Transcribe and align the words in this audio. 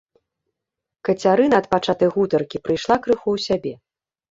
Кацярына 1.09 1.55
ад 1.65 1.69
пачатай 1.75 2.09
гутаркі 2.17 2.57
прыйшла 2.67 2.95
крыху 3.07 3.27
ў 3.39 3.49
сябе. 3.49 3.73